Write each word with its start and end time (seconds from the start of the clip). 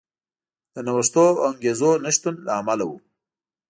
د 0.73 0.75
نوښتونو 0.85 1.29
او 1.41 1.47
انګېزو 1.51 1.91
نشتون 2.03 2.35
له 2.45 2.51
امله 2.59 2.83
و. 2.89 2.91